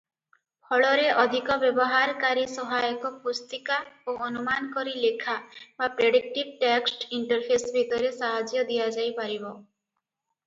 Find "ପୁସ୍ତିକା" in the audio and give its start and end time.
3.25-3.77